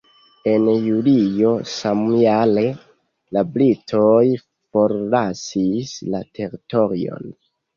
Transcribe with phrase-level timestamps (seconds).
[0.51, 2.63] En julio samjare,
[3.37, 4.25] la britoj
[4.75, 7.33] forlasis la teritorion.